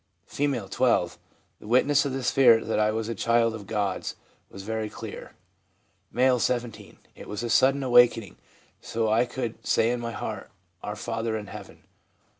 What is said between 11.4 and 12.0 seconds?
heaven/" M.